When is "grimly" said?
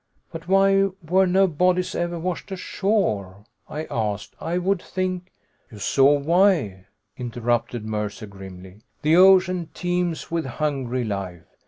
8.25-8.81